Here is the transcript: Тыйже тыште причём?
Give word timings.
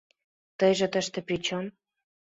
Тыйже 0.57 0.87
тыште 0.93 1.19
причём? 1.27 1.65